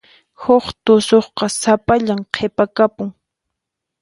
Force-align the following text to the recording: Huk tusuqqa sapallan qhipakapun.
Huk 0.41 0.65
tusuqqa 0.85 1.45
sapallan 1.61 2.21
qhipakapun. 2.33 3.09